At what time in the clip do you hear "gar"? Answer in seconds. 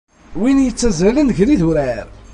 1.37-1.49